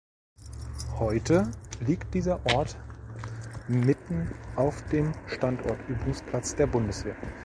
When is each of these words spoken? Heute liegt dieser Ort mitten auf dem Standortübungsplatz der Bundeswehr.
Heute 0.97 1.51
liegt 1.81 2.11
dieser 2.15 2.43
Ort 2.55 2.75
mitten 3.67 4.31
auf 4.55 4.83
dem 4.89 5.11
Standortübungsplatz 5.27 6.55
der 6.55 6.65
Bundeswehr. 6.65 7.15